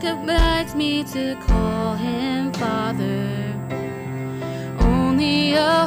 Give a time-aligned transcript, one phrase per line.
[0.00, 3.54] commands me to call him Father.
[4.80, 5.86] Only a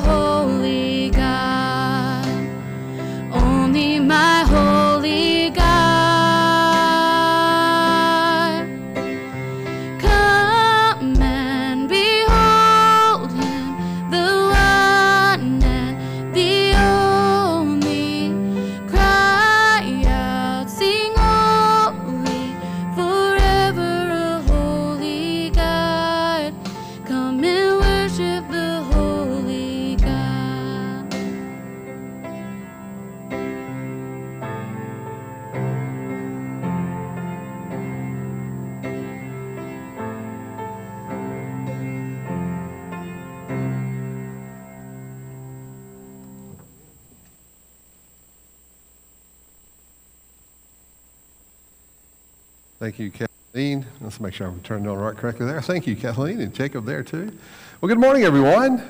[53.01, 53.85] you, Kathleen.
[53.99, 55.61] Let's make sure I'm turned on right correctly there.
[55.61, 57.35] Thank you, Kathleen, and Jacob there too.
[57.79, 58.83] Well, good morning, everyone.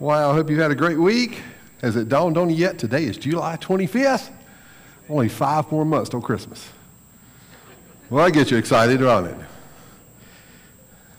[0.00, 1.40] Wow, I hope you've had a great week.
[1.80, 2.78] Has it dawned on you yet?
[2.78, 4.30] Today is July 25th.
[5.08, 6.68] Only five more months till Christmas.
[8.10, 9.36] Well, I get you excited, don't it?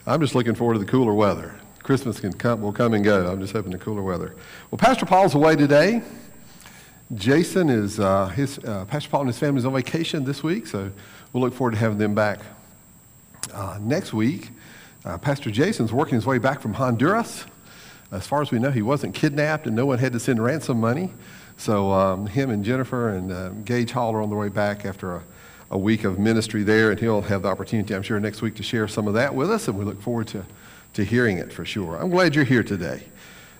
[0.05, 1.55] I'm just looking forward to the cooler weather.
[1.81, 3.31] Christmas can come, will come and go.
[3.31, 4.35] I'm just hoping the cooler weather.
[4.69, 6.01] Well, Pastor Paul's away today.
[7.13, 10.65] Jason is uh, his uh, Pastor Paul and his family is on vacation this week,
[10.65, 10.89] so
[11.31, 12.39] we'll look forward to having them back
[13.53, 14.49] uh, next week.
[15.03, 17.45] Uh, Pastor Jason's working his way back from Honduras.
[18.11, 20.79] As far as we know, he wasn't kidnapped, and no one had to send ransom
[20.79, 21.11] money.
[21.57, 25.17] So um, him and Jennifer and uh, Gage Hall are on their way back after
[25.17, 25.23] a,
[25.69, 28.63] a week of ministry there, and he'll have the opportunity, I'm sure, next week to
[28.63, 30.43] share some of that with us, and we look forward to,
[30.93, 31.97] to hearing it for sure.
[31.97, 33.03] I'm glad you're here today.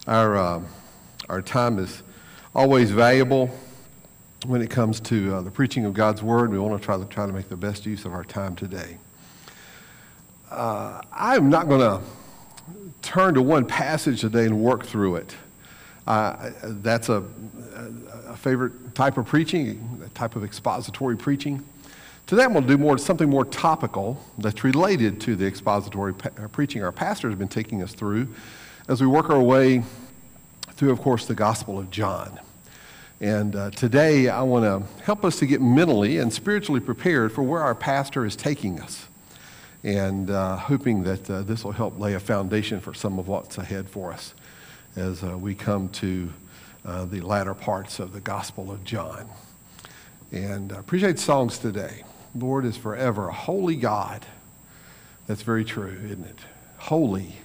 [0.08, 0.68] Our, um,
[1.30, 2.02] our time is
[2.56, 3.50] always valuable
[4.45, 6.52] when it comes to uh, the preaching of God's Word.
[6.52, 8.97] We want to try to try to make the best use of our time today.
[10.50, 12.02] Uh, I'm not going to
[13.02, 15.35] turn to one passage today and work through it.
[16.07, 17.24] Uh, that's a,
[18.28, 21.62] a favorite type of preaching, a type of expository preaching.
[22.25, 26.47] Today I'm going to do more something more topical that's related to the expository uh,
[26.47, 28.34] preaching our pastor has been taking us through
[28.88, 29.84] as we work our way
[30.75, 32.40] through, of course, the Gospel of John.
[33.25, 37.41] And uh, today I want to help us to get mentally and spiritually prepared for
[37.41, 39.08] where our pastor is taking us.
[39.84, 43.58] And uh, hoping that uh, this will help lay a foundation for some of what's
[43.58, 44.36] ahead for us
[44.96, 46.31] as uh, we come to
[46.86, 49.28] uh, the latter parts of the Gospel of John.
[50.31, 52.03] And I appreciate songs today.
[52.36, 54.24] Lord is forever a holy God.
[55.25, 56.40] That's very true, isn't it?
[56.78, 57.38] Holy.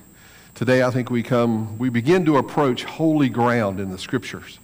[0.54, 4.58] Today I think we come, we begin to approach holy ground in the scriptures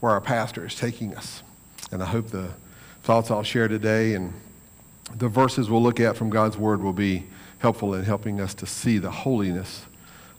[0.00, 1.42] where our pastor is taking us.
[1.90, 2.50] And I hope the
[3.02, 4.32] thoughts I'll share today and
[5.16, 7.24] the verses we'll look at from God's Word will be
[7.58, 9.86] helpful in helping us to see the holiness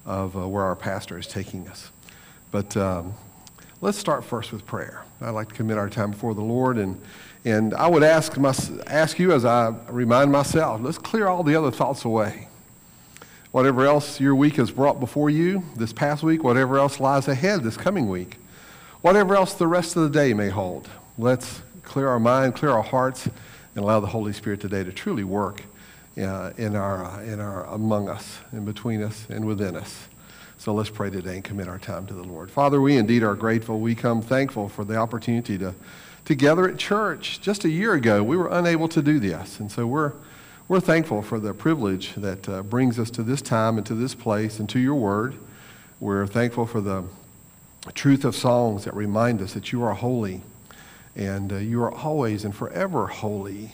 [0.06, 1.92] of uh, where our pastor is taking us.
[2.52, 3.14] But um,
[3.82, 5.04] let's start first with prayer.
[5.22, 7.00] I'd like to commit our time before the Lord, and,
[7.46, 8.54] and I would ask, my,
[8.88, 12.48] ask you as I remind myself, let's clear all the other thoughts away.
[13.52, 17.64] Whatever else your week has brought before you this past week, whatever else lies ahead
[17.64, 18.38] this coming week,
[19.02, 22.84] whatever else the rest of the day may hold, let's clear our mind, clear our
[22.84, 25.64] hearts, and allow the Holy Spirit today to truly work
[26.18, 30.08] uh, in our, uh, in our, among us, and between us, and within us.
[30.58, 32.52] So let's pray today and commit our time to the Lord.
[32.52, 33.80] Father, we indeed are grateful.
[33.80, 35.74] We come thankful for the opportunity to,
[36.26, 37.40] together at church.
[37.40, 39.62] Just a year ago, we were unable to do this.
[39.62, 40.12] And so we're,
[40.68, 44.14] we're thankful for the privilege that uh, brings us to this time and to this
[44.14, 45.36] place and to your word.
[46.02, 47.06] We're thankful for the
[47.94, 50.42] truth of songs that remind us that you are holy
[51.16, 53.74] and uh, you are always and forever holy.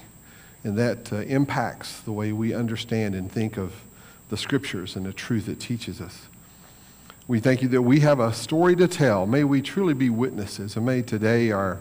[0.63, 3.73] And that uh, impacts the way we understand and think of
[4.29, 6.23] the scriptures and the truth it teaches us.
[7.27, 9.25] We thank you that we have a story to tell.
[9.25, 11.79] May we truly be witnesses, and may today our,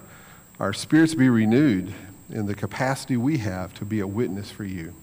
[0.61, 1.93] our spirits be renewed
[2.31, 4.95] in the capacity we have to be a witness for you.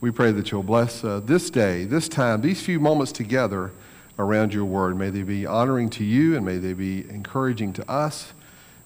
[0.00, 3.72] We pray that you'll bless uh, this day, this time, these few moments together
[4.18, 4.96] around your word.
[4.96, 8.32] May they be honoring to you, and may they be encouraging to us.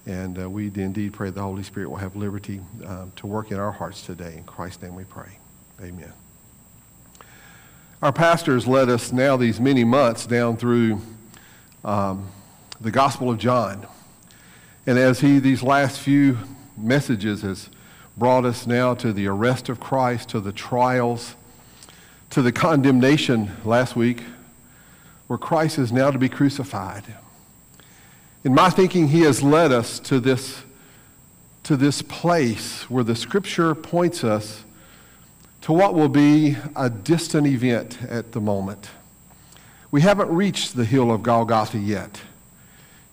[0.05, 3.59] And uh, we indeed pray the Holy Spirit will have liberty um, to work in
[3.59, 4.35] our hearts today.
[4.37, 5.37] In Christ's name we pray.
[5.81, 6.13] Amen.
[8.01, 11.01] Our pastors led us now these many months down through
[11.85, 12.29] um,
[12.79, 13.85] the Gospel of John.
[14.87, 16.39] And as he, these last few
[16.75, 17.69] messages, has
[18.17, 21.35] brought us now to the arrest of Christ, to the trials,
[22.31, 24.23] to the condemnation last week,
[25.31, 27.05] where Christ is now to be crucified.
[28.43, 30.61] In my thinking, he has led us to this,
[31.63, 34.65] to this place where the scripture points us
[35.61, 38.89] to what will be a distant event at the moment.
[39.89, 42.19] We haven't reached the hill of Golgotha yet.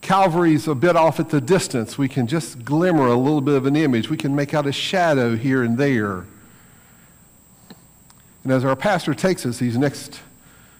[0.01, 1.97] Calvary's a bit off at the distance.
[1.99, 4.11] We can just glimmer a little bit of an image.
[4.11, 6.25] We can make out a shadow here and there.
[8.43, 10.19] And as our pastor takes us these next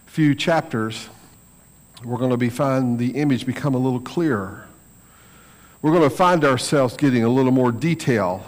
[0.05, 1.07] few chapters,
[2.03, 4.65] we're going to be find the image become a little clearer.
[5.81, 8.45] We're going to find ourselves getting a little more detail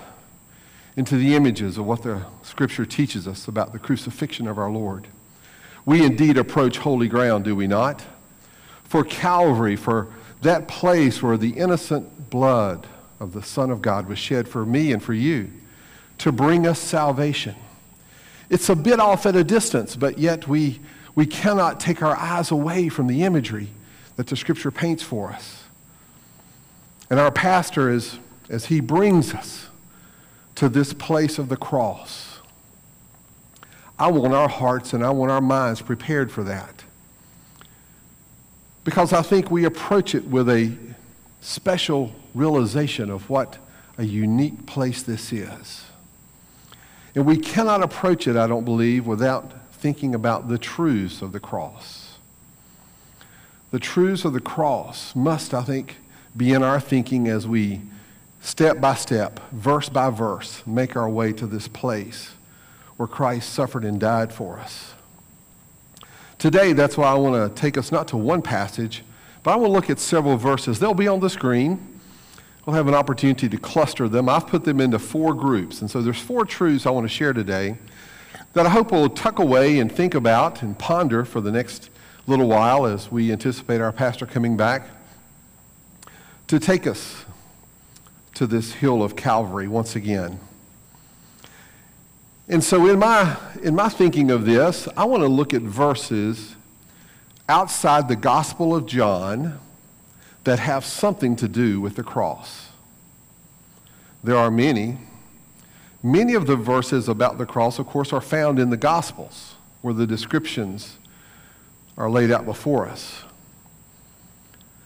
[0.96, 5.08] into the images of what the scripture teaches us about the crucifixion of our Lord.
[5.86, 8.04] We indeed approach holy ground, do we not?
[8.84, 10.08] For Calvary, for
[10.42, 12.88] that place where the innocent blood
[13.20, 15.50] of the Son of God was shed for me and for you
[16.18, 17.56] to bring us salvation.
[18.50, 20.82] It's a bit off at a distance, but yet we,
[21.16, 23.70] we cannot take our eyes away from the imagery
[24.16, 25.64] that the Scripture paints for us.
[27.10, 28.18] And our pastor, is,
[28.50, 29.68] as he brings us
[30.56, 32.40] to this place of the cross,
[34.00, 36.84] I want our hearts and I want our minds prepared for that.
[38.84, 40.72] Because I think we approach it with a
[41.42, 43.58] special realization of what
[43.98, 45.84] a unique place this is.
[47.14, 51.40] And we cannot approach it, I don't believe, without thinking about the truths of the
[51.40, 52.20] cross.
[53.72, 55.98] The truths of the cross must, I think,
[56.38, 57.82] be in our thinking as we
[58.42, 62.32] step by step, verse by verse, make our way to this place
[62.98, 64.94] where Christ suffered and died for us.
[66.38, 69.04] Today, that's why I want to take us not to one passage,
[69.42, 70.80] but I want to look at several verses.
[70.80, 72.00] They'll be on the screen.
[72.66, 74.30] We'll have an opportunity to cluster them.
[74.30, 75.82] I've put them into four groups.
[75.82, 77.78] And so there's four truths I want to share today
[78.54, 81.90] that I hope we'll tuck away and think about and ponder for the next
[82.28, 84.88] little while as we anticipate our pastor coming back
[86.48, 87.26] to take us
[88.34, 90.40] to this hill of Calvary once again.
[92.48, 96.56] And so, in my, in my thinking of this, I want to look at verses
[97.48, 99.60] outside the Gospel of John
[100.44, 102.70] that have something to do with the cross.
[104.24, 104.98] There are many.
[106.04, 109.94] Many of the verses about the cross, of course, are found in the Gospels, where
[109.94, 110.98] the descriptions
[111.98, 113.24] are laid out before us.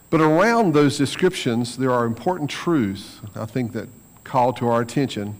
[0.09, 3.87] But around those descriptions, there are important truths, I think, that
[4.23, 5.35] call to our attention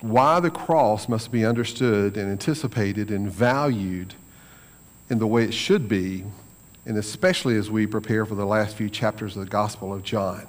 [0.00, 4.14] why the cross must be understood and anticipated and valued
[5.08, 6.24] in the way it should be,
[6.84, 10.46] and especially as we prepare for the last few chapters of the Gospel of John.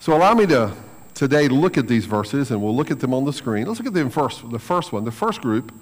[0.00, 0.74] So allow me to
[1.16, 3.66] today look at these verses, and we'll look at them on the screen.
[3.66, 4.48] Let's look at them first.
[4.48, 5.74] The first one, the first group,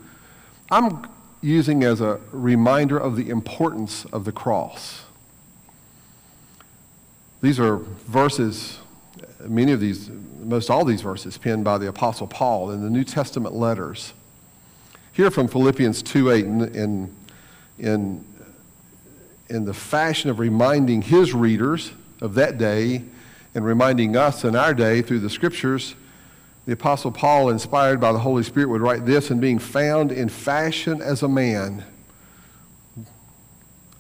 [0.70, 1.06] I'm
[1.42, 5.04] using as a reminder of the importance of the cross.
[7.42, 8.78] These are verses
[9.48, 10.10] many of these,
[10.42, 14.12] most all these verses penned by the Apostle Paul in the New Testament letters.
[15.12, 17.14] Here from Philippians 2 8, in, in,
[17.78, 18.24] in,
[19.48, 23.04] in the fashion of reminding his readers of that day
[23.54, 25.94] and reminding us in our day through the scriptures,
[26.66, 30.28] the Apostle Paul, inspired by the Holy Spirit, would write this and being found in
[30.28, 31.84] fashion as a man.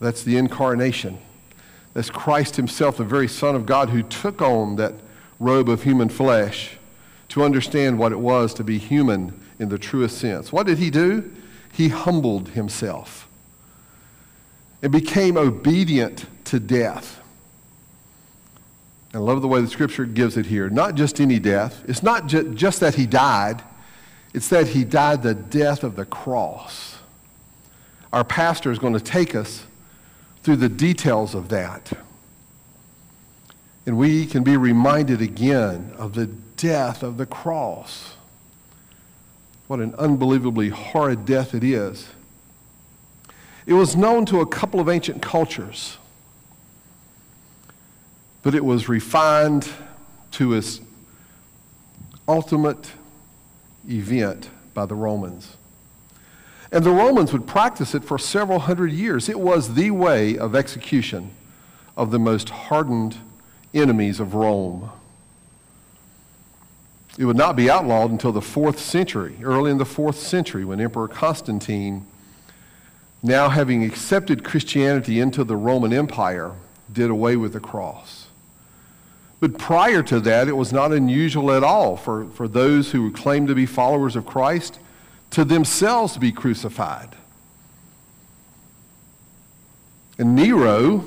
[0.00, 1.18] That's the incarnation.
[1.92, 4.94] That's Christ Himself, the very Son of God, who took on that
[5.38, 6.78] robe of human flesh
[7.28, 10.52] to understand what it was to be human in the truest sense.
[10.52, 11.32] What did he do?
[11.72, 13.28] He humbled himself
[14.82, 17.20] and became obedient to death.
[19.14, 20.68] I love the way the scripture gives it here.
[20.68, 21.84] Not just any death.
[21.86, 23.62] It's not ju- just that he died,
[24.34, 26.98] it's that he died the death of the cross.
[28.12, 29.64] Our pastor is going to take us
[30.42, 31.92] through the details of that.
[33.86, 38.14] And we can be reminded again of the death of the cross.
[39.68, 42.08] What an unbelievably horrid death it is.
[43.66, 45.98] It was known to a couple of ancient cultures,
[48.44, 49.68] but it was refined
[50.30, 50.80] to its
[52.28, 52.92] ultimate
[53.88, 55.56] event by the Romans.
[56.70, 59.30] And the Romans would practice it for several hundred years.
[59.30, 61.30] It was the way of execution
[61.96, 63.16] of the most hardened
[63.72, 64.90] enemies of Rome.
[67.16, 70.80] It would not be outlawed until the fourth century, early in the fourth century, when
[70.80, 72.06] Emperor Constantine,
[73.22, 76.52] now having accepted Christianity into the Roman Empire,
[76.92, 78.23] did away with the cross.
[79.44, 83.48] But prior to that, it was not unusual at all for, for those who claimed
[83.48, 84.78] to be followers of Christ
[85.32, 87.14] to themselves be crucified.
[90.16, 91.04] And Nero,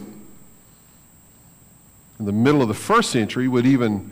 [2.19, 4.11] in the middle of the first century would even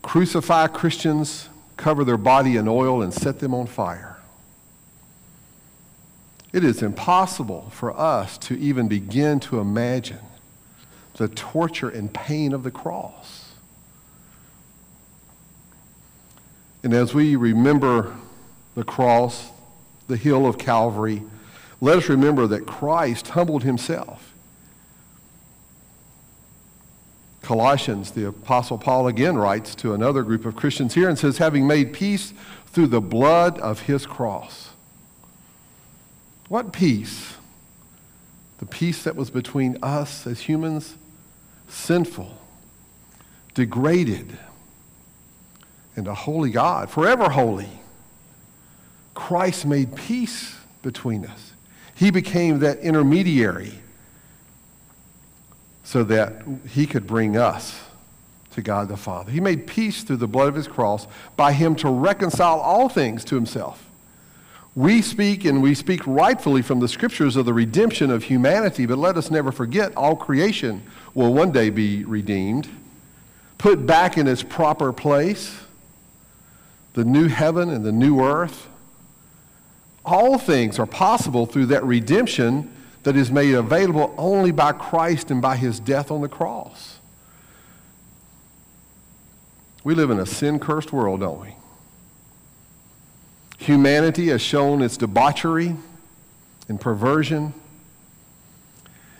[0.00, 4.16] crucify Christians cover their body in oil and set them on fire.
[6.52, 10.20] It is impossible for us to even begin to imagine
[11.16, 13.52] the torture and pain of the cross.
[16.82, 18.14] And as we remember
[18.74, 19.50] the cross,
[20.06, 21.22] the hill of Calvary,
[21.80, 24.34] let us remember that Christ humbled himself.
[27.42, 31.66] Colossians, the Apostle Paul again writes to another group of Christians here and says, having
[31.66, 32.32] made peace
[32.66, 34.70] through the blood of his cross.
[36.48, 37.34] What peace?
[38.58, 40.96] The peace that was between us as humans,
[41.68, 42.36] sinful,
[43.54, 44.38] degraded,
[45.96, 47.68] and a holy God, forever holy.
[49.14, 51.52] Christ made peace between us.
[51.94, 53.72] He became that intermediary
[55.84, 57.80] so that he could bring us
[58.52, 59.30] to God the Father.
[59.30, 61.06] He made peace through the blood of his cross
[61.36, 63.83] by him to reconcile all things to himself.
[64.76, 68.98] We speak and we speak rightfully from the scriptures of the redemption of humanity, but
[68.98, 70.82] let us never forget all creation
[71.14, 72.68] will one day be redeemed,
[73.56, 75.60] put back in its proper place,
[76.94, 78.68] the new heaven and the new earth.
[80.04, 82.70] All things are possible through that redemption
[83.04, 86.98] that is made available only by Christ and by his death on the cross.
[89.84, 91.54] We live in a sin cursed world, don't we?
[93.64, 95.76] Humanity has shown its debauchery
[96.68, 97.54] and perversion.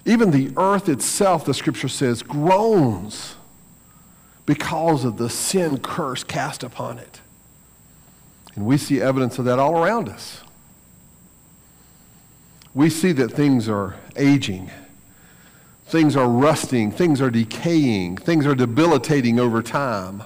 [0.04, 3.36] Even the earth itself, the scripture says, groans
[4.46, 7.20] because of the sin curse cast upon it.
[8.54, 10.44] And we see evidence of that all around us
[12.74, 14.70] we see that things are aging,
[15.86, 20.22] things are rusting, things are decaying, things are debilitating over time.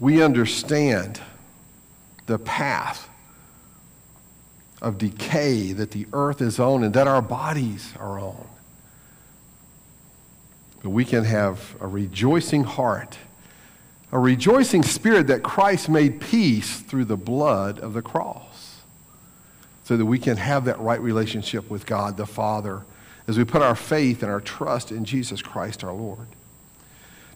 [0.00, 1.20] We understand
[2.26, 3.08] the path
[4.82, 8.46] of decay that the earth is on and that our bodies are on.
[10.82, 13.18] But we can have a rejoicing heart,
[14.12, 18.82] a rejoicing spirit that Christ made peace through the blood of the cross
[19.84, 22.82] so that we can have that right relationship with God the Father
[23.28, 26.26] as we put our faith and our trust in Jesus Christ our Lord.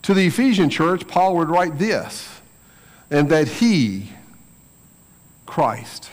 [0.02, 2.40] To the Ephesian church, Paul would write this,
[3.10, 4.10] and that he,
[5.50, 6.08] Christ,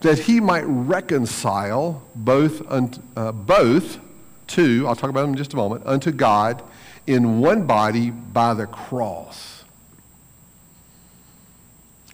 [0.00, 4.00] that he might reconcile both, uh, both
[4.48, 6.60] to, I'll talk about them in just a moment, unto God
[7.06, 9.62] in one body by the cross,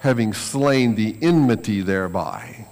[0.01, 2.67] having slain the enmity thereby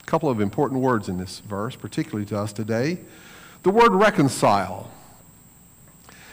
[0.00, 2.98] A couple of important words in this verse, particularly to us today.
[3.62, 4.90] The word reconcile,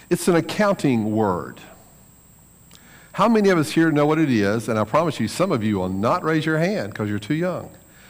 [0.09, 1.59] it's an accounting word.
[3.15, 4.67] How many of us here know what it is?
[4.67, 7.33] And I promise you, some of you will not raise your hand because you're too
[7.33, 7.69] young.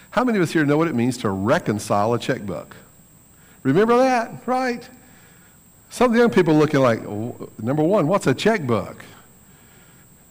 [0.09, 2.75] How many of us here know what it means to reconcile a checkbook?
[3.61, 4.89] Remember that, right?
[5.91, 9.05] Some of the young people looking like, number one, what's a checkbook?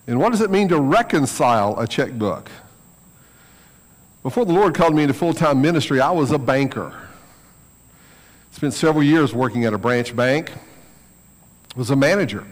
[0.09, 2.51] And what does it mean to reconcile a checkbook?
[4.25, 6.93] Before the Lord called me into full time ministry, I was a banker.
[8.51, 10.51] Spent several years working at a branch bank,
[11.77, 12.45] was a manager.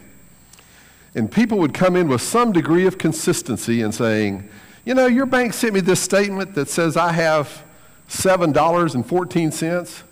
[1.15, 4.49] And people would come in with some degree of consistency and saying,
[4.85, 7.65] you know, your bank sent me this statement that says I have
[8.09, 10.03] $7.14,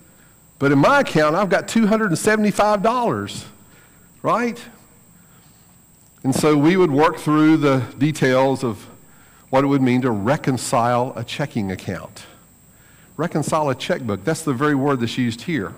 [0.59, 3.45] but in my account I've got $275,
[4.23, 4.62] right?
[6.23, 8.87] And so we would work through the details of
[9.49, 12.26] what it would mean to reconcile a checking account.
[13.16, 15.75] Reconcile a checkbook, that's the very word that's used here.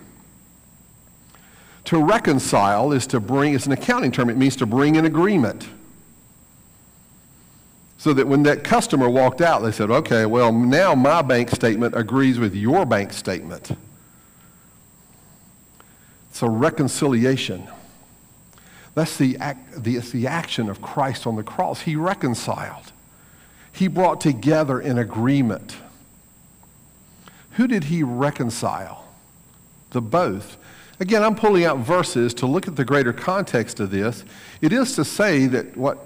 [1.87, 5.69] To reconcile is to bring, it's an accounting term, it means to bring an agreement.
[7.99, 11.97] So that when that customer walked out, they said, okay, well, now my bank statement
[11.97, 13.77] agrees with your bank statement.
[16.31, 17.69] It's a reconciliation.
[18.95, 21.83] That's the, act, the, the action of Christ on the cross.
[21.83, 22.93] He reconciled
[23.73, 25.77] he brought together an agreement.
[27.53, 29.09] Who did he reconcile?
[29.91, 30.59] The both.
[31.03, 34.25] Again, I'm pulling out verses to look at the greater context of this.
[34.61, 35.99] It is to say that what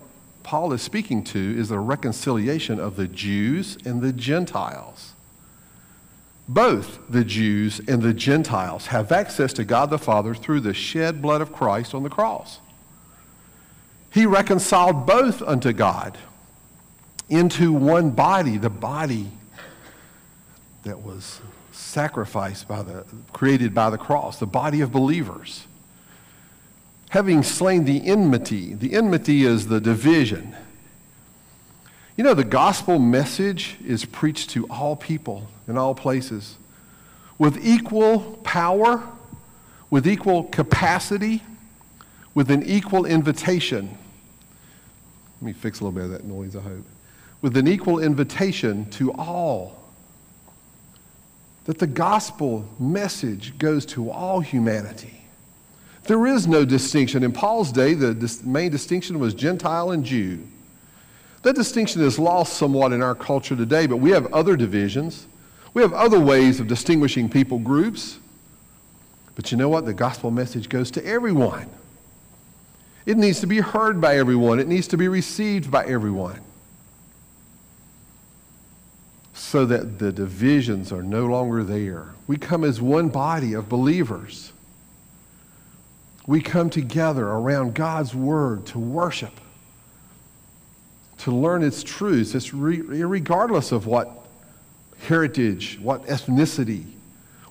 [0.43, 5.13] Paul is speaking to is the reconciliation of the Jews and the Gentiles.
[6.49, 11.21] Both the Jews and the Gentiles have access to God the Father through the shed
[11.21, 12.61] blood of Christ on the cross.
[14.11, 16.17] He reconciled both unto God
[17.29, 19.31] into one body, the body
[20.85, 21.43] that was
[21.77, 25.67] sacrificed by the, created by the cross, the body of believers.
[27.11, 30.57] Having slain the enmity, the enmity is the division.
[32.17, 36.57] You know, the gospel message is preached to all people in all places
[37.39, 39.03] with equal power,
[39.91, 41.43] with equal capacity,
[42.35, 43.97] with an equal invitation.
[45.41, 46.85] Let me fix a little bit of that noise, I hope.
[47.43, 49.76] With an equal invitation to all.
[51.67, 55.21] That the gospel message goes to all humanity.
[56.05, 57.25] There is no distinction.
[57.25, 60.47] In Paul's day, the main distinction was Gentile and Jew.
[61.43, 65.27] That distinction is lost somewhat in our culture today, but we have other divisions.
[65.75, 68.19] We have other ways of distinguishing people groups.
[69.35, 69.85] But you know what?
[69.85, 71.69] The gospel message goes to everyone.
[73.05, 76.41] It needs to be heard by everyone, it needs to be received by everyone.
[79.39, 82.15] So that the divisions are no longer there.
[82.27, 84.51] We come as one body of believers.
[86.27, 89.39] We come together around God's word to worship,
[91.19, 94.11] to learn its truths, it's re- regardless of what
[95.03, 96.85] heritage, what ethnicity,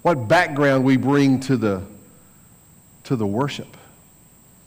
[0.02, 1.84] what background we bring to the,
[3.04, 3.78] to the worship.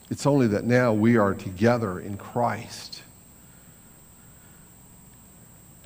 [0.08, 2.97] It's only that now we are together in Christ.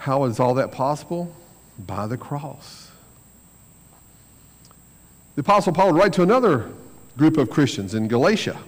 [0.02, 1.32] How is all that possible?
[1.78, 2.90] By the cross.
[5.37, 6.73] The Apostle Paul would write to another
[7.16, 8.59] group of Christians in Galatia.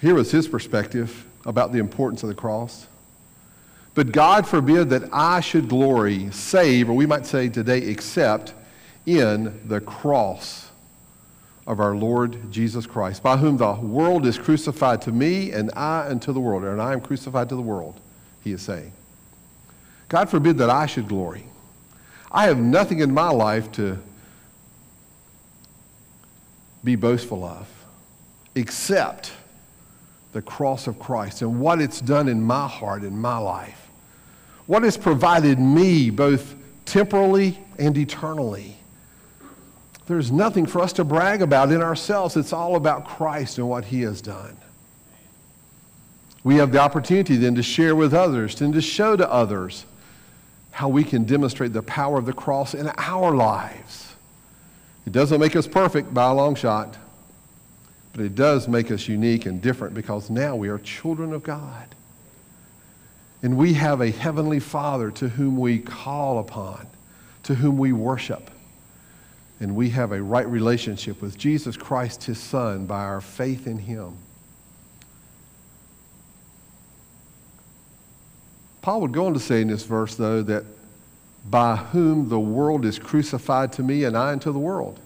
[0.00, 2.88] Here was his perspective about the importance of the cross.
[3.94, 8.54] But God forbid that I should glory, save, or we might say today, except
[9.06, 10.68] in the cross
[11.64, 16.08] of our Lord Jesus Christ, by whom the world is crucified to me and I
[16.08, 18.00] unto the world, and I am crucified to the world,
[18.46, 18.92] he is saying.
[20.08, 21.46] God forbid that I should glory.
[22.30, 23.98] I have nothing in my life to
[26.84, 27.68] be boastful of,
[28.54, 29.32] except
[30.32, 33.88] the cross of Christ and what it's done in my heart, in my life.
[34.66, 36.54] What has provided me both
[36.84, 38.76] temporally and eternally.
[40.06, 42.36] There's nothing for us to brag about in ourselves.
[42.36, 44.56] It's all about Christ and what he has done.
[46.46, 49.84] We have the opportunity then to share with others and to show to others
[50.70, 54.14] how we can demonstrate the power of the cross in our lives.
[55.06, 56.96] It doesn't make us perfect by a long shot,
[58.12, 61.88] but it does make us unique and different because now we are children of God.
[63.42, 66.86] And we have a heavenly Father to whom we call upon,
[67.42, 68.52] to whom we worship.
[69.58, 73.78] And we have a right relationship with Jesus Christ, his Son, by our faith in
[73.78, 74.18] him.
[78.86, 80.62] Paul would go on to say in this verse, though, that
[81.50, 85.00] by whom the world is crucified to me and I unto the world.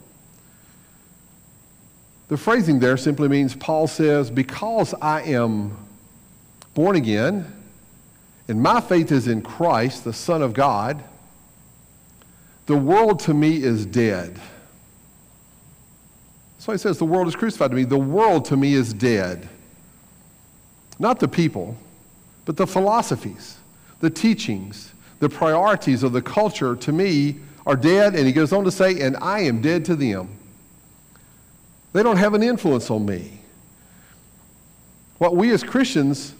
[2.29, 5.79] The phrasing there simply means Paul says, because I am
[6.75, 7.51] born again
[8.49, 11.03] and my faith is in Christ, the Son of God,
[12.67, 14.39] the world to me is dead.
[16.59, 17.85] So he says, the world is crucified to me.
[17.85, 19.49] The world to me is dead.
[20.99, 21.79] Not the people,
[22.45, 23.57] but the philosophies,
[24.01, 27.37] the teachings, the priorities of the culture to me
[27.67, 28.15] are dead.
[28.15, 30.29] And he goes on to say, and I am dead to them.
[31.93, 33.41] They don't have an influence on me.
[35.19, 36.35] What we as Christians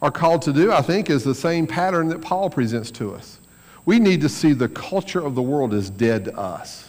[0.00, 3.38] are called to do, I think, is the same pattern that Paul presents to us.
[3.84, 6.88] We need to see the culture of the world as dead to us.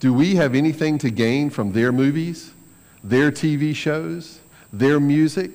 [0.00, 2.52] Do we have anything to gain from their movies,
[3.04, 4.40] their TV shows,
[4.72, 5.52] their music?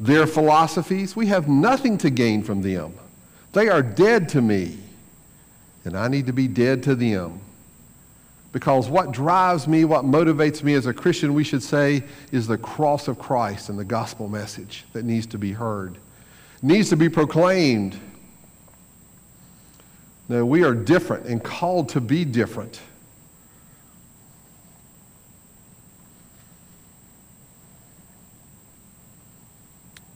[0.00, 1.16] Their philosophies.
[1.16, 2.94] We have nothing to gain from them.
[3.52, 4.78] They are dead to me,
[5.84, 7.40] and I need to be dead to them.
[8.52, 12.58] Because what drives me, what motivates me as a Christian, we should say, is the
[12.58, 15.98] cross of Christ and the gospel message that needs to be heard,
[16.62, 17.98] needs to be proclaimed.
[20.28, 22.80] No, we are different and called to be different.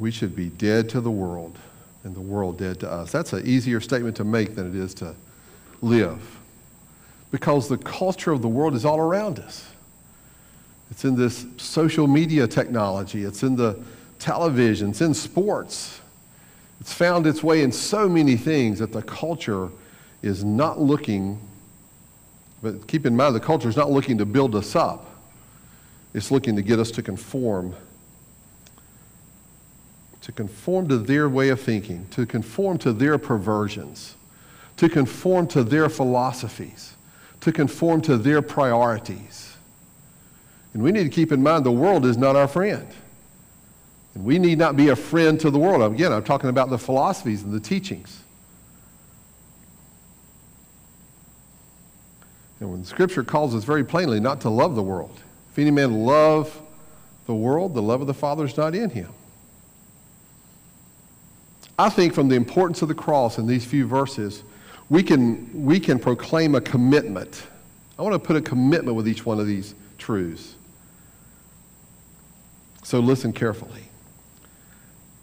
[0.03, 1.57] We should be dead to the world
[2.03, 3.13] and the world dead to us.
[3.13, 5.15] That's an easier statement to make than it is to
[5.81, 6.21] live
[7.31, 9.65] because the culture of the world is all around us.
[10.91, 13.81] It's in this social media technology, it's in the
[14.19, 16.01] television, it's in sports.
[16.81, 19.69] It's found its way in so many things that the culture
[20.21, 21.39] is not looking,
[22.61, 25.15] but keep in mind, the culture is not looking to build us up.
[26.13, 27.77] It's looking to get us to conform
[30.23, 34.17] to conform to their way of thinking, to conform to their perversions,
[34.77, 36.95] to conform to their philosophies,
[37.41, 39.57] to conform to their priorities.
[40.75, 42.87] And we need to keep in mind the world is not our friend.
[44.15, 45.93] And we need not be a friend to the world.
[45.93, 48.23] Again, I'm talking about the philosophies and the teachings.
[52.61, 55.19] And when Scripture calls us very plainly not to love the world,
[55.51, 56.63] if any man love
[57.27, 59.13] the world, the love of the Father is not in him.
[61.83, 64.45] I think from the importance of the cross in these few verses,
[64.89, 67.43] we can, we can proclaim a commitment.
[67.99, 70.55] I want to put a commitment with each one of these truths.
[72.85, 73.83] So listen carefully.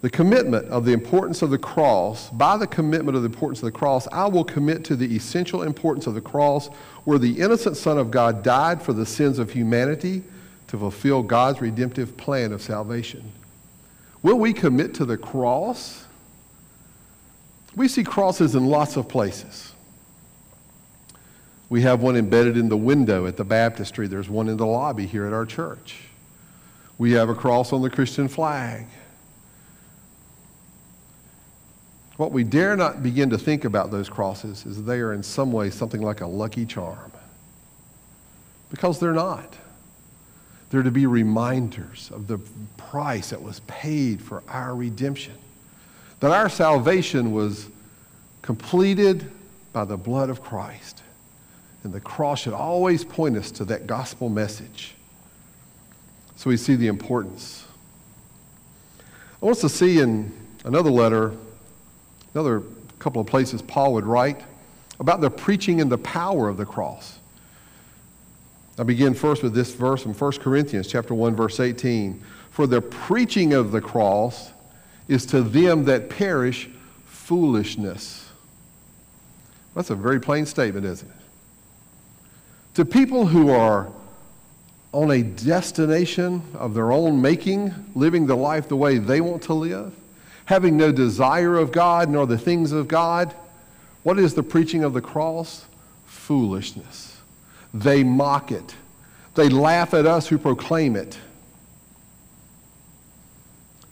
[0.01, 3.65] The commitment of the importance of the cross, by the commitment of the importance of
[3.65, 6.67] the cross, I will commit to the essential importance of the cross
[7.05, 10.23] where the innocent Son of God died for the sins of humanity
[10.67, 13.31] to fulfill God's redemptive plan of salvation.
[14.23, 16.03] Will we commit to the cross?
[17.79, 19.71] We see crosses in lots of places.
[21.69, 24.07] We have one embedded in the window at the baptistry.
[24.07, 26.01] There's one in the lobby here at our church.
[26.97, 28.85] We have a cross on the Christian flag.
[32.17, 35.53] What we dare not begin to think about those crosses is they are in some
[35.53, 37.13] way something like a lucky charm.
[38.69, 39.55] Because they're not.
[40.69, 42.39] They're to be reminders of the
[42.75, 45.37] price that was paid for our redemption.
[46.19, 47.69] That our salvation was
[48.41, 49.31] completed
[49.71, 51.03] by the blood of Christ.
[51.83, 54.95] And the cross should always point us to that gospel message.
[56.35, 57.65] So we see the importance.
[59.41, 60.31] I want us to see in
[60.65, 61.33] another letter,
[62.33, 62.63] another
[62.99, 64.41] couple of places Paul would write
[64.99, 67.19] about the preaching and the power of the cross.
[68.77, 72.21] I begin first with this verse from 1 Corinthians chapter 1 verse 18.
[72.51, 74.51] For the preaching of the cross
[75.09, 76.69] is to them that perish
[77.05, 78.29] foolishness.
[79.75, 81.15] That's a very plain statement, isn't it?
[82.75, 83.89] To people who are
[84.93, 89.53] on a destination of their own making, living the life the way they want to
[89.53, 89.93] live,
[90.45, 93.33] having no desire of God nor the things of God,
[94.03, 95.65] what is the preaching of the cross?
[96.05, 97.17] Foolishness.
[97.73, 98.75] They mock it.
[99.35, 101.17] They laugh at us who proclaim it.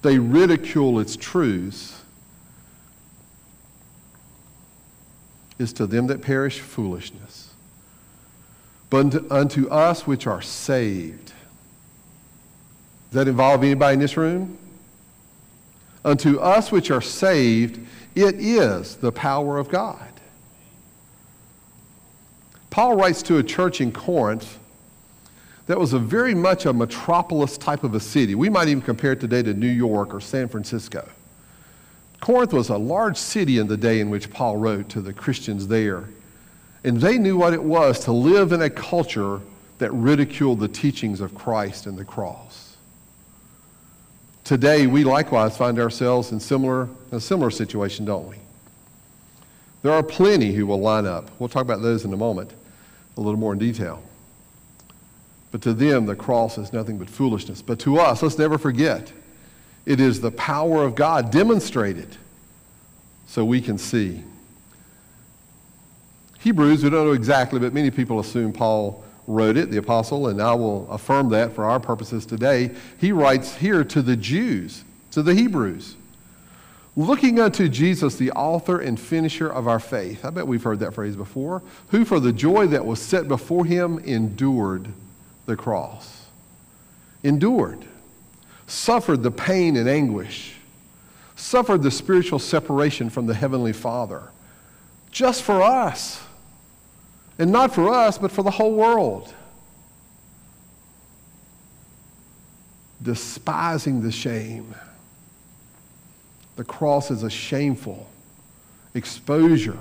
[0.02, 2.02] They ridicule its truths.
[5.60, 7.50] Is to them that perish foolishness.
[8.90, 11.34] But unto us which are saved.
[13.10, 14.58] Does that involve anybody in this room?
[16.06, 17.80] Unto us which are saved,
[18.16, 20.08] it is the power of God.
[22.70, 24.60] Paul writes to a church in Corinth
[25.68, 28.36] that was very much a metropolis type of a city.
[28.36, 31.08] We might even compare it today to New York or San Francisco.
[32.22, 35.68] Corinth was a large city in the day in which Paul wrote to the Christians
[35.68, 36.06] there.
[36.84, 39.42] And they knew what it was to live in a culture
[39.80, 42.76] that ridiculed the teachings of Christ and the cross.
[44.44, 48.38] Today, we likewise find ourselves in similar, a similar situation, don't we?
[49.82, 51.30] There are plenty who will line up.
[51.38, 52.52] We'll talk about those in a moment
[53.18, 54.02] a little more in detail.
[55.58, 57.64] But to them, the cross is nothing but foolishness.
[57.64, 59.12] But to us, let's never forget,
[59.88, 62.16] it is the power of God demonstrated
[63.26, 64.22] so we can see.
[66.42, 70.40] Hebrews, we don't know exactly, but many people assume Paul wrote it, the apostle, and
[70.40, 72.70] I will affirm that for our purposes today.
[73.00, 75.96] He writes here to the Jews, to the Hebrews
[76.96, 80.24] looking unto Jesus, the author and finisher of our faith.
[80.24, 81.64] I bet we've heard that phrase before.
[81.88, 84.88] Who, for the joy that was set before him, endured
[85.48, 86.28] the cross.
[87.24, 87.84] Endured.
[88.68, 90.56] Suffered the pain and anguish.
[91.36, 94.30] Suffered the spiritual separation from the Heavenly Father.
[95.10, 96.22] Just for us.
[97.40, 99.34] And not for us, but for the whole world.
[103.02, 104.76] Despising the shame
[106.58, 108.10] the cross is a shameful
[108.96, 109.78] exposure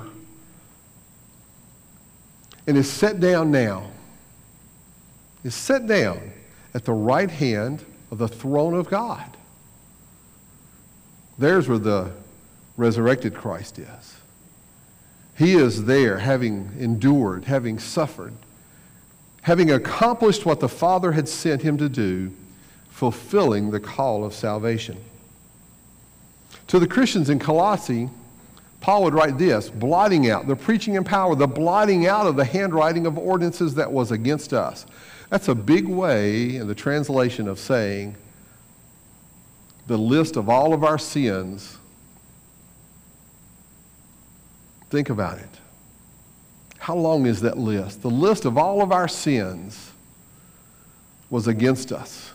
[2.66, 3.90] and is set down now,
[5.47, 6.33] is set down
[6.75, 9.37] at the right hand of the throne of God.
[11.39, 12.11] There's where the
[12.77, 14.17] resurrected Christ is.
[15.39, 18.33] He is there having endured, having suffered,
[19.43, 22.33] having accomplished what the Father had sent him to do,
[22.91, 24.97] fulfilling the call of salvation.
[26.67, 28.11] To the Christians in Colossae,
[28.81, 32.45] Paul would write this blotting out, the preaching and power, the blotting out of the
[32.45, 34.87] handwriting of ordinances that was against us.
[35.31, 38.17] That's a big way in the translation of saying
[39.87, 41.79] the list of all of our sins.
[44.91, 45.49] Think about it.
[46.79, 48.03] How long is that list?
[48.03, 49.93] The list of all of our sins
[51.31, 52.33] was against us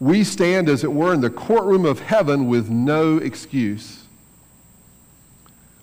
[0.00, 4.04] we stand, as it were, in the courtroom of heaven with no excuse.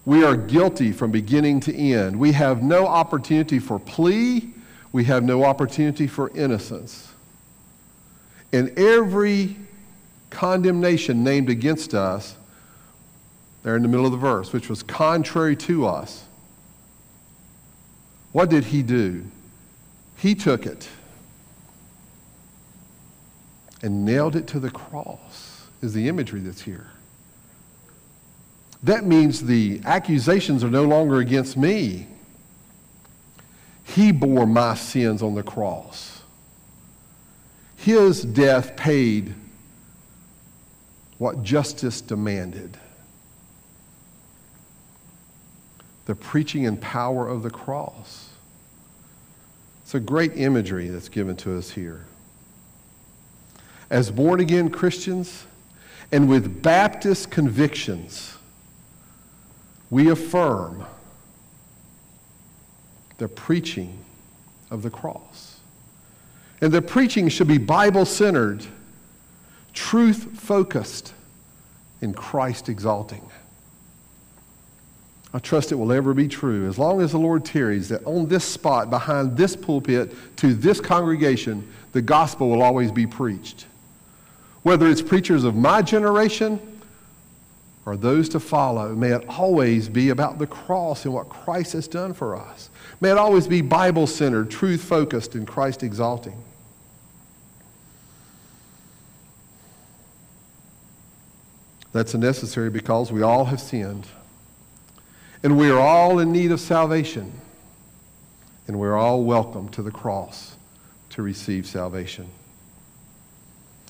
[0.06, 2.20] We are guilty from beginning to end.
[2.20, 4.54] We have no opportunity for plea.
[4.92, 7.14] We have no opportunity for innocence.
[8.52, 9.56] In every
[10.30, 12.36] condemnation named against us,
[13.64, 16.26] there in the middle of the verse, which was contrary to us,
[18.32, 19.26] what did he do?
[20.18, 20.88] He took it
[23.82, 26.88] and nailed it to the cross, is the imagery that's here.
[28.84, 32.08] That means the accusations are no longer against me.
[33.94, 36.22] He bore my sins on the cross.
[37.76, 39.34] His death paid
[41.18, 42.78] what justice demanded.
[46.06, 48.30] The preaching and power of the cross.
[49.84, 52.06] It's a great imagery that's given to us here
[53.92, 55.46] as born again Christians
[56.14, 58.38] and with Baptist convictions,
[59.90, 60.86] we affirm
[63.22, 63.96] the preaching
[64.72, 65.60] of the cross.
[66.60, 68.66] And the preaching should be Bible centered,
[69.74, 71.14] truth focused,
[72.02, 73.22] and Christ exalting.
[75.36, 78.28] I trust it will ever be true as long as the Lord tarries that on
[78.28, 83.68] this spot, behind this pulpit, to this congregation, the gospel will always be preached
[84.64, 86.60] whether it's preachers of my generation
[87.86, 91.88] or those to follow, may it always be about the cross and what Christ has
[91.88, 92.70] done for us.
[93.02, 96.42] May it always be Bible centered, truth focused, and Christ exalting.
[101.94, 104.08] That's necessary because we all have sinned.
[105.44, 107.34] And we are all in need of salvation.
[108.68, 110.56] And we're all welcome to the cross
[111.10, 112.30] to receive salvation.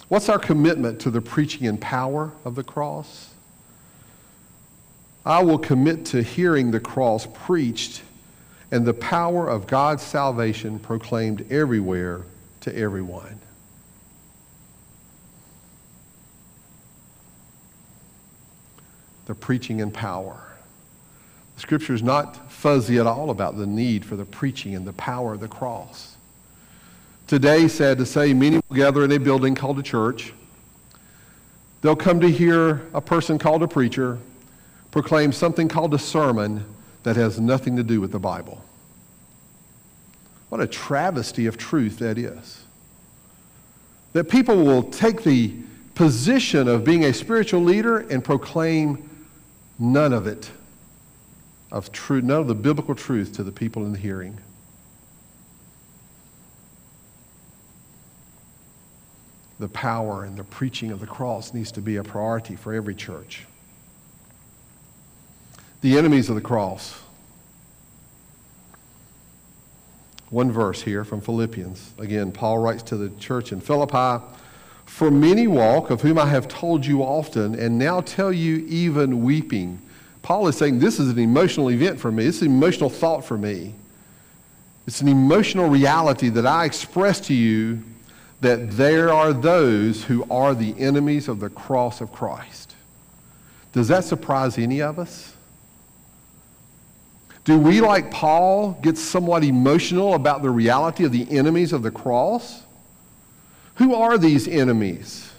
[0.07, 3.33] What's our commitment to the preaching and power of the cross?
[5.25, 8.01] I will commit to hearing the cross preached
[8.71, 12.21] and the power of God's salvation proclaimed everywhere
[12.61, 13.39] to everyone.
[19.25, 20.41] The preaching and power.
[21.55, 24.93] The scripture is not fuzzy at all about the need for the preaching and the
[24.93, 26.15] power of the cross.
[27.27, 30.33] Today, sad to say, many will gather in a building called a church.
[31.81, 34.17] They'll come to hear a person called a preacher
[34.91, 36.65] proclaim something called a sermon
[37.03, 38.63] that has nothing to do with the Bible.
[40.49, 42.63] What a travesty of truth that is.
[44.13, 45.53] That people will take the
[45.95, 49.09] position of being a spiritual leader and proclaim
[49.79, 50.51] none of it,
[51.71, 54.39] of true, none of the biblical truth to the people in the hearing.
[59.61, 62.95] the power and the preaching of the cross needs to be a priority for every
[62.95, 63.45] church.
[65.81, 67.01] The enemies of the cross.
[70.29, 71.93] One verse here from Philippians.
[71.97, 74.23] Again, Paul writes to the church in Philippi
[74.85, 79.23] For many walk, of whom I have told you often, and now tell you even
[79.23, 79.81] weeping.
[80.21, 82.25] Paul is saying this is an emotional event for me.
[82.25, 83.73] It's an emotional thought for me.
[84.87, 87.83] It's an emotional reality that I express to you
[88.41, 92.75] that there are those who are the enemies of the cross of Christ.
[93.73, 95.33] Does that surprise any of us?
[97.43, 101.91] Do we, like Paul, get somewhat emotional about the reality of the enemies of the
[101.91, 102.63] cross?
[103.75, 105.31] Who are these enemies?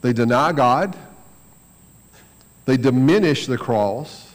[0.00, 0.96] They deny God.
[2.64, 4.32] They diminish the cross.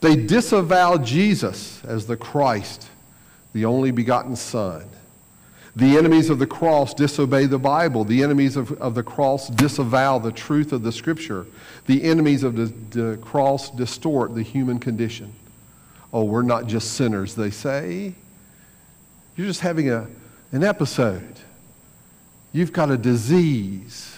[0.00, 2.88] They disavow Jesus as the Christ,
[3.52, 4.84] the only begotten Son.
[5.76, 8.04] The enemies of the cross disobey the Bible.
[8.04, 11.46] The enemies of, of the cross disavow the truth of the Scripture.
[11.84, 15.34] The enemies of the, the cross distort the human condition.
[16.14, 18.14] Oh, we're not just sinners, they say.
[19.36, 20.06] You're just having a,
[20.52, 21.40] an episode.
[22.54, 24.16] You've got a disease.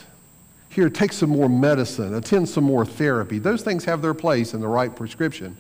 [0.69, 3.41] Here, take some more medicine, attend some more therapy.
[3.41, 5.57] Those things have their place in the right prescription.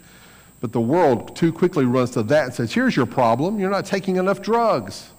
[0.60, 3.58] But the world too quickly runs to that and says, here's your problem.
[3.58, 5.10] You're not taking enough drugs.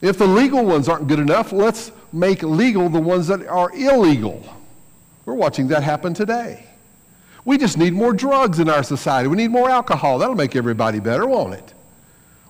[0.00, 4.44] If the legal ones aren't good enough, let's make legal the ones that are illegal.
[5.24, 6.64] We're watching that happen today.
[7.44, 9.28] We just need more drugs in our society.
[9.28, 10.18] We need more alcohol.
[10.18, 11.74] That'll make everybody better, won't it?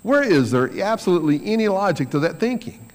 [0.02, 2.90] Where is there absolutely any logic to that thinking?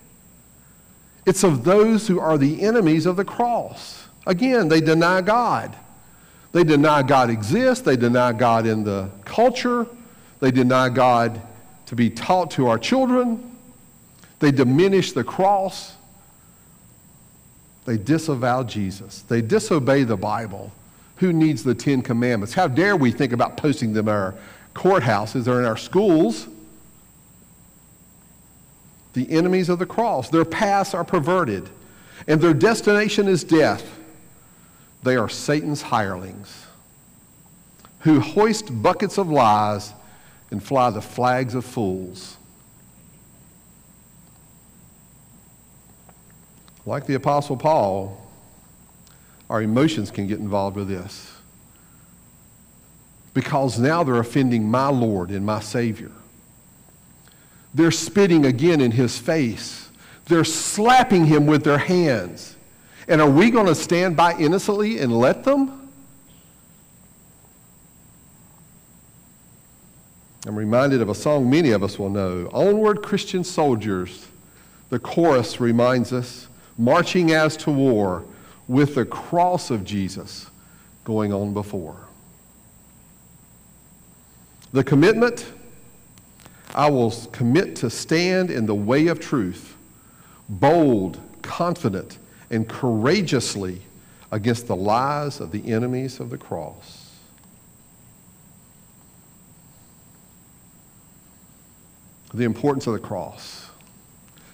[1.26, 4.08] It's of those who are the enemies of the cross.
[4.28, 5.76] Again, they deny God.
[6.52, 7.84] They deny God exists.
[7.84, 9.88] They deny God in the culture.
[10.40, 11.42] They deny God
[11.88, 13.53] to be taught to our children.
[14.44, 15.96] They diminish the cross.
[17.86, 19.22] They disavow Jesus.
[19.22, 20.70] They disobey the Bible.
[21.16, 22.54] Who needs the Ten Commandments?
[22.54, 24.36] How dare we think about posting them in our
[24.76, 26.50] courthouses or in our schools?
[29.14, 30.28] The enemies of the cross.
[30.28, 31.70] Their paths are perverted,
[32.28, 33.98] and their destination is death.
[35.04, 36.66] They are Satan's hirelings
[38.00, 39.94] who hoist buckets of lies
[40.52, 42.36] and fly the flags of fools.
[46.86, 48.20] Like the Apostle Paul,
[49.50, 51.32] our emotions can get involved with this.
[53.34, 56.12] Because now they're offending my Lord and my Savior.
[57.74, 59.90] They're spitting again in his face.
[60.26, 62.56] They're slapping him with their hands.
[63.08, 65.90] And are we going to stand by innocently and let them?
[70.46, 74.28] I'm reminded of a song many of us will know Onward, Christian Soldiers.
[74.90, 78.24] The chorus reminds us marching as to war
[78.68, 80.50] with the cross of Jesus
[81.04, 81.98] going on before.
[84.72, 85.46] The commitment
[86.74, 89.76] I will commit to stand in the way of truth,
[90.50, 92.18] bold, confident,
[92.50, 93.82] and courageously
[94.32, 97.12] against the lies of the enemies of the cross.
[102.34, 103.70] The importance of the cross,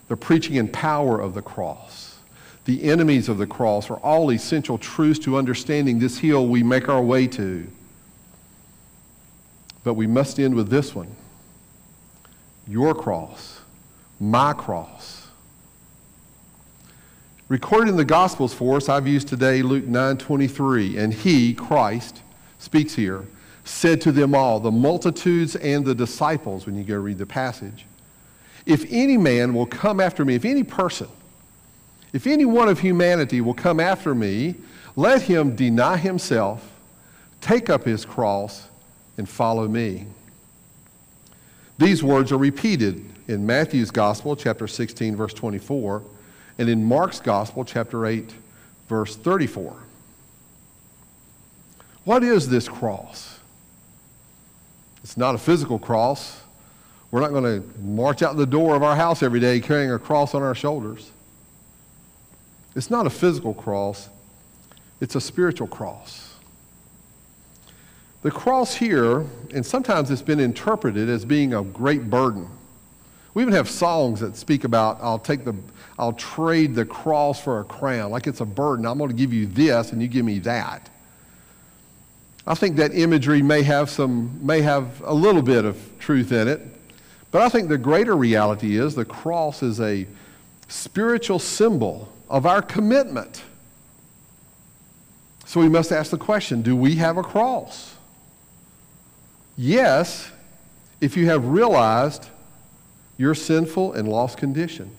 [0.10, 2.09] the preaching and power of the cross,
[2.66, 6.90] the enemies of the cross are all essential truths to understanding this hill we make
[6.90, 7.68] our way to.
[9.84, 11.16] But we must end with this one
[12.68, 13.62] your cross,
[14.20, 15.28] my cross.
[17.48, 22.22] Recorded in the Gospels for us, I've used today Luke 9:23, and he, Christ,
[22.60, 23.26] speaks here,
[23.64, 27.88] said to them all, the multitudes and the disciples, when you go read the passage,
[28.68, 31.08] if any man will come after me, if any person,
[32.14, 34.56] if any one of humanity will come after me,
[34.96, 36.72] let him deny himself,
[37.42, 38.68] take up his cross,
[39.18, 40.06] and follow me.
[41.78, 46.02] These words are repeated in Matthew's Gospel, chapter 16, verse 24,
[46.58, 48.34] and in Mark's Gospel, chapter 8,
[48.88, 49.76] verse 34.
[52.06, 53.40] What is this cross?
[55.04, 56.42] It's not a physical cross.
[57.12, 60.00] We're not going to march out the door of our house every day carrying a
[60.00, 61.12] cross on our shoulders.
[62.76, 64.10] It's not a physical cross,
[65.02, 66.36] it's a spiritual cross.
[68.22, 72.50] The cross here, and sometimes it's been interpreted as being a great burden.
[73.34, 75.56] We even have songs that speak about I'll take the
[75.98, 78.86] I'll trade the cross for a crown, like it's a burden.
[78.86, 80.90] I'm going to give you this and you give me that.
[82.48, 86.48] I think that imagery may have some may have a little bit of truth in
[86.48, 86.62] it.
[87.32, 90.08] But I think the greater reality is the cross is a
[90.70, 93.44] spiritual symbol of our commitment.
[95.46, 97.96] So we must ask the question, do we have a cross?
[99.58, 100.32] Yes,
[101.02, 102.30] if you have realized
[103.18, 104.96] your sinful and lost condition.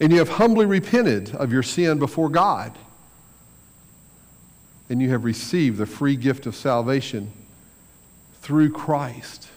[0.00, 2.76] And you have humbly repented of your sin before God.
[4.88, 7.32] And you have received the free gift of salvation
[8.42, 9.48] through Christ.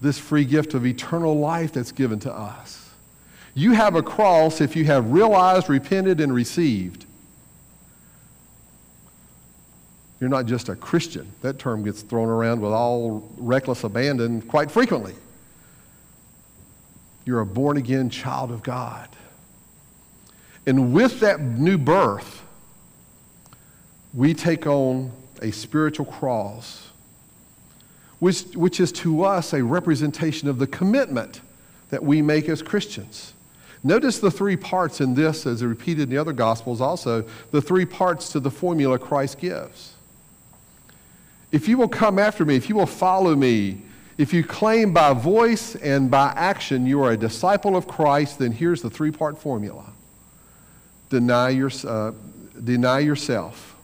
[0.00, 2.81] This free gift of eternal life that's given to us.
[3.54, 7.04] You have a cross if you have realized, repented, and received.
[10.20, 11.30] You're not just a Christian.
[11.42, 15.14] That term gets thrown around with all reckless abandon quite frequently.
[17.24, 19.08] You're a born again child of God.
[20.66, 22.42] And with that new birth,
[24.14, 25.10] we take on
[25.40, 26.88] a spiritual cross,
[28.20, 31.40] which, which is to us a representation of the commitment
[31.90, 33.34] that we make as Christians.
[33.84, 37.84] Notice the three parts in this, as repeated in the other Gospels also, the three
[37.84, 39.94] parts to the formula Christ gives.
[41.50, 43.82] If you will come after me, if you will follow me,
[44.18, 48.52] if you claim by voice and by action you are a disciple of Christ, then
[48.52, 49.84] here's the three part formula
[51.08, 52.12] deny, your, uh,
[52.62, 53.76] deny yourself.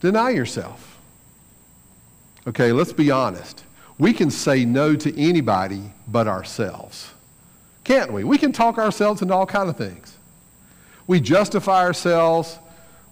[0.00, 0.98] Deny yourself.
[2.46, 3.64] Okay, let's be honest.
[3.98, 7.11] We can say no to anybody but ourselves.
[7.84, 8.24] Can't we?
[8.24, 10.16] We can talk ourselves into all kind of things.
[11.06, 12.58] We justify ourselves,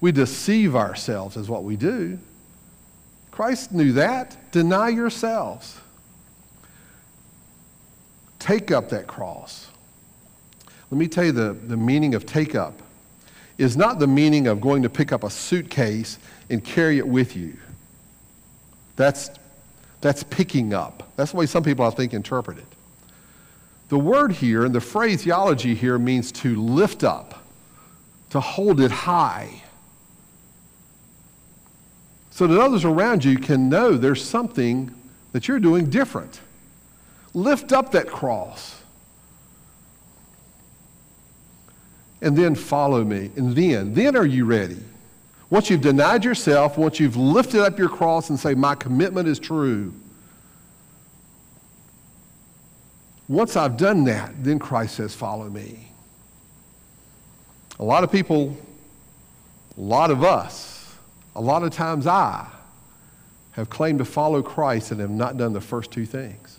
[0.00, 2.18] we deceive ourselves is what we do.
[3.30, 4.36] Christ knew that.
[4.52, 5.78] Deny yourselves.
[8.38, 9.68] Take up that cross.
[10.90, 12.74] Let me tell you the, the meaning of take up
[13.58, 16.18] is not the meaning of going to pick up a suitcase
[16.48, 17.56] and carry it with you.
[18.96, 19.30] That's,
[20.00, 21.12] that's picking up.
[21.16, 22.64] That's the way some people, I think, interpret it.
[23.90, 27.44] The word here and the phraseology here means to lift up,
[28.30, 29.62] to hold it high.
[32.30, 34.94] So that others around you can know there's something
[35.32, 36.40] that you're doing different.
[37.34, 38.80] Lift up that cross.
[42.22, 43.32] And then follow me.
[43.34, 44.78] And then, then are you ready?
[45.50, 49.40] Once you've denied yourself, once you've lifted up your cross and say, My commitment is
[49.40, 49.92] true.
[53.30, 55.86] Once I've done that, then Christ says, Follow me.
[57.78, 58.58] A lot of people,
[59.78, 60.96] a lot of us,
[61.36, 62.48] a lot of times I
[63.52, 66.58] have claimed to follow Christ and have not done the first two things.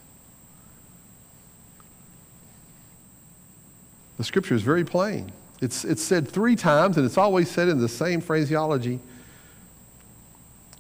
[4.17, 5.29] The scripture is very plain.
[5.59, 9.01] It's, it's said three times, and it's always said in the same phraseology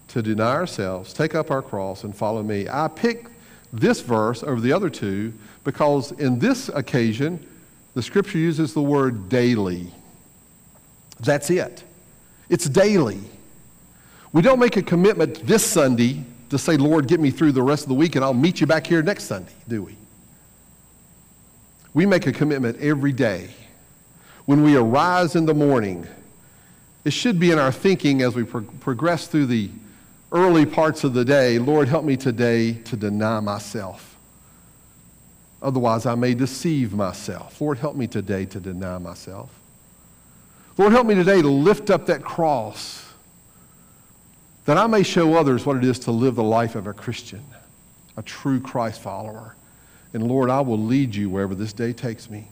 [0.07, 2.69] to deny ourselves, take up our cross, and follow me.
[2.69, 3.30] I pick
[3.73, 7.45] this verse over the other two because in this occasion,
[7.93, 9.91] the scripture uses the word daily.
[11.19, 11.83] That's it.
[12.49, 13.19] It's daily.
[14.33, 17.83] We don't make a commitment this Sunday to say, Lord, get me through the rest
[17.83, 19.95] of the week and I'll meet you back here next Sunday, do we?
[21.93, 23.49] We make a commitment every day
[24.45, 26.07] when we arise in the morning,
[27.05, 29.69] it should be in our thinking as we pro- progress through the
[30.31, 34.15] early parts of the day Lord, help me today to deny myself.
[35.61, 37.61] Otherwise, I may deceive myself.
[37.61, 39.51] Lord, help me today to deny myself.
[40.77, 43.07] Lord, help me today to lift up that cross
[44.65, 47.43] that I may show others what it is to live the life of a Christian,
[48.17, 49.55] a true Christ follower.
[50.13, 52.47] And Lord, I will lead you wherever this day takes me.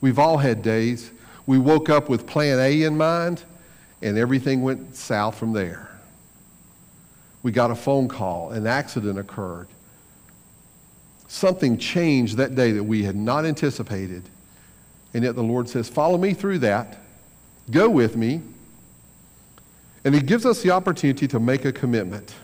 [0.00, 1.10] We've all had days.
[1.46, 3.42] We woke up with plan A in mind,
[4.02, 5.91] and everything went south from there.
[7.42, 9.68] We got a phone call, an accident occurred.
[11.28, 14.22] Something changed that day that we had not anticipated.
[15.14, 16.98] And yet the Lord says, Follow me through that.
[17.70, 18.42] Go with me.
[20.04, 22.34] And He gives us the opportunity to make a commitment.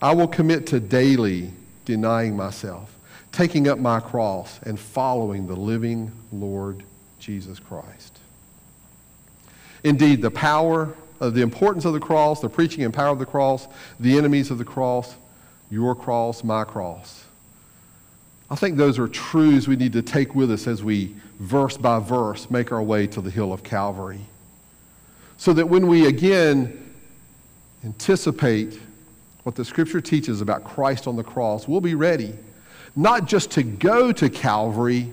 [0.00, 1.52] I will commit to daily
[1.84, 2.92] denying myself
[3.32, 6.84] taking up my cross and following the living Lord
[7.18, 8.18] Jesus Christ.
[9.82, 13.24] Indeed, the power, uh, the importance of the cross, the preaching and power of the
[13.24, 13.68] cross,
[14.00, 15.14] the enemies of the cross,
[15.70, 17.24] your cross, my cross.
[18.50, 22.00] I think those are truths we need to take with us as we, verse by
[22.00, 24.20] verse, make our way to the hill of Calvary.
[25.36, 26.92] So that when we again
[27.84, 28.80] anticipate
[29.44, 32.34] what the scripture teaches about Christ on the cross, we'll be ready
[32.96, 35.12] not just to go to Calvary,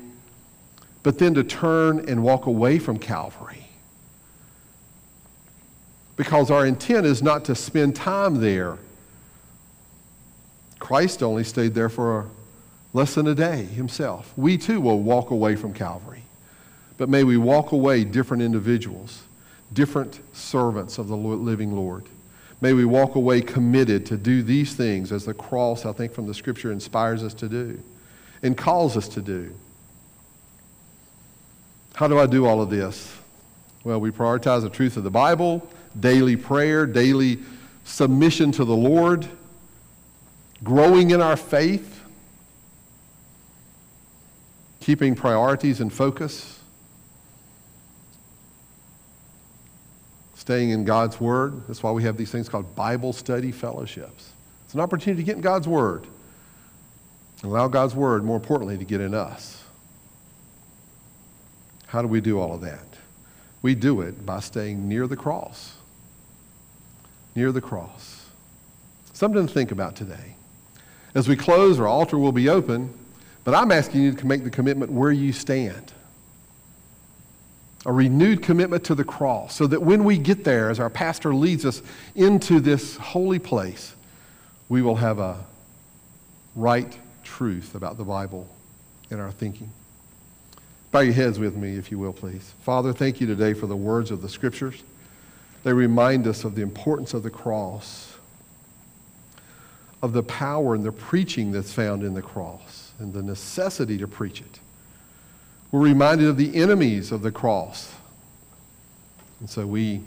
[1.03, 3.59] but then to turn and walk away from Calvary.
[6.20, 8.78] Because our intent is not to spend time there.
[10.78, 12.28] Christ only stayed there for
[12.91, 14.34] less than a day himself.
[14.36, 16.24] We too will walk away from Calvary.
[16.97, 19.22] But may we walk away different individuals,
[19.72, 22.03] different servants of the living Lord.
[22.59, 26.28] May we walk away committed to do these things as the cross, I think, from
[26.28, 27.82] the scripture inspires us to do
[28.43, 29.55] and calls us to do.
[31.93, 33.15] How do I do all of this?
[33.86, 35.65] Well, we prioritize the truth of the Bible,
[35.97, 37.39] daily prayer, daily
[37.83, 39.27] submission to the Lord,
[40.63, 42.03] growing in our faith,
[44.79, 46.59] keeping priorities in focus
[50.49, 51.61] staying in God's Word.
[51.67, 54.31] That's why we have these things called Bible study fellowships.
[54.65, 56.07] It's an opportunity to get in God's Word.
[57.43, 59.63] Allow God's Word, more importantly, to get in us.
[61.85, 62.83] How do we do all of that?
[63.61, 65.75] We do it by staying near the cross.
[67.39, 68.25] Near the cross.
[69.13, 70.35] Something to think about today.
[71.15, 72.93] As we close, our altar will be open,
[73.45, 75.93] but I'm asking you to make the commitment where you stand
[77.85, 81.33] a renewed commitment to the cross, so that when we get there, as our pastor
[81.33, 81.81] leads us
[82.13, 83.95] into this holy place,
[84.67, 85.37] we will have a
[86.57, 88.49] right truth about the Bible
[89.11, 89.71] in our thinking.
[90.91, 92.53] Bow your heads with me, if you will, please.
[92.63, 94.83] Father, thank you today for the words of the Scriptures.
[95.64, 98.16] They remind us of the importance of the cross,
[100.01, 104.07] of the power and the preaching that's found in the cross, and the necessity to
[104.07, 104.60] preach it.
[105.72, 107.93] We're reminded of the enemies of the cross.
[109.39, 110.01] And so we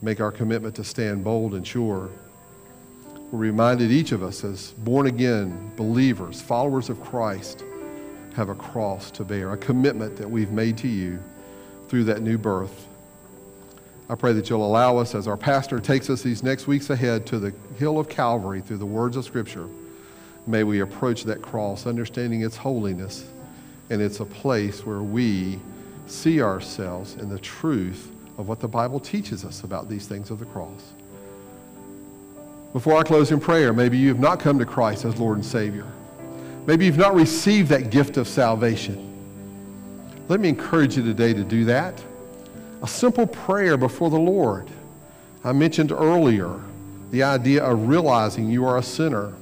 [0.00, 2.08] make our commitment to stand bold and sure.
[3.30, 7.64] We're reminded, each of us, as born again believers, followers of Christ,
[8.34, 11.18] have a cross to bear, a commitment that we've made to you
[11.88, 12.87] through that new birth.
[14.10, 17.26] I pray that you'll allow us, as our pastor takes us these next weeks ahead
[17.26, 19.68] to the hill of Calvary through the words of Scripture,
[20.46, 23.26] may we approach that cross understanding its holiness
[23.90, 25.58] and it's a place where we
[26.06, 30.38] see ourselves in the truth of what the Bible teaches us about these things of
[30.38, 30.92] the cross.
[32.72, 35.44] Before I close in prayer, maybe you have not come to Christ as Lord and
[35.44, 35.86] Savior.
[36.66, 39.04] Maybe you've not received that gift of salvation.
[40.28, 41.94] Let me encourage you today to do that.
[42.82, 44.68] A simple prayer before the Lord.
[45.44, 46.60] I mentioned earlier
[47.10, 49.34] the idea of realizing you are a sinner.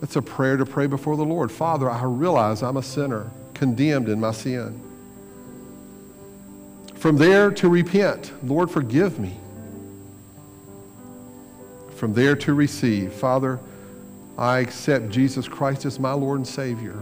[0.00, 1.50] It's a prayer to pray before the Lord.
[1.50, 4.80] Father, I realize I'm a sinner, condemned in my sin.
[6.94, 9.36] From there to repent, Lord, forgive me.
[11.96, 13.58] From there to receive, Father,
[14.36, 16.96] I accept Jesus Christ as my Lord and Savior.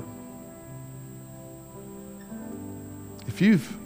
[3.26, 3.76] If you've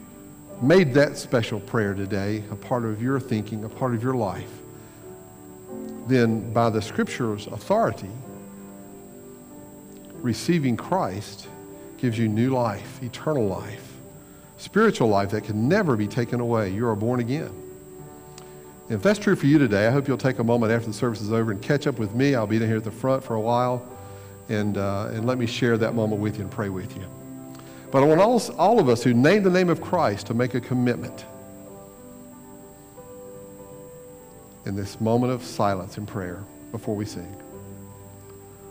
[0.62, 4.50] made that special prayer today a part of your thinking, a part of your life,
[6.06, 8.10] then by the Scripture's authority,
[10.14, 11.48] receiving Christ
[11.96, 13.92] gives you new life, eternal life,
[14.58, 16.70] spiritual life that can never be taken away.
[16.70, 17.52] You are born again.
[18.90, 21.20] If that's true for you today, I hope you'll take a moment after the service
[21.20, 22.34] is over and catch up with me.
[22.34, 23.86] I'll be down here at the front for a while,
[24.48, 27.19] and, uh, and let me share that moment with you and pray with you.
[27.90, 30.54] But I want all, all of us who name the name of Christ to make
[30.54, 31.24] a commitment
[34.66, 37.34] in this moment of silence and prayer before we sing.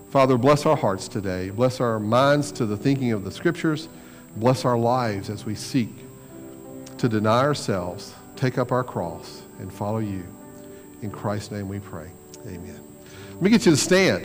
[0.10, 1.50] Father, bless our hearts today.
[1.50, 3.90] Bless our minds to the thinking of the scriptures.
[4.38, 5.90] Bless our lives as we seek
[6.98, 10.24] to deny ourselves, take up our cross, and follow you.
[11.02, 12.10] In Christ's name we pray.
[12.46, 12.80] Amen.
[13.34, 14.18] Let me get you to stand.